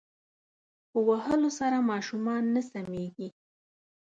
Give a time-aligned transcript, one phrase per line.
[0.89, 3.29] په وهلو سره ماشومان نه سمیږی